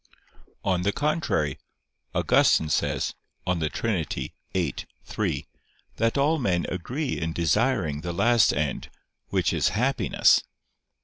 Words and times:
On 0.63 0.81
the 0.81 0.91
contrary, 0.91 1.59
Augustine 2.15 2.69
says 2.69 3.13
(De 3.45 3.69
Trin. 3.69 4.03
xiii, 4.11 4.75
3) 5.05 5.47
that 5.97 6.17
all 6.17 6.39
men 6.39 6.65
agree 6.69 7.19
in 7.19 7.33
desiring 7.33 8.01
the 8.01 8.11
last 8.11 8.51
end, 8.51 8.89
which 9.27 9.53
is 9.53 9.69
happiness. 9.69 10.41